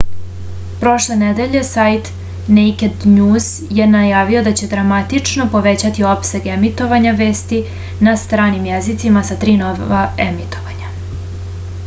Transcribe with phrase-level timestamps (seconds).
[0.83, 2.07] prošle nedelje sajt
[2.57, 7.59] nejked njuz je najavio da će dramatično povećati opseg emitovanja vesti
[8.09, 10.91] na stranim jezicima sa tri nova emitovanja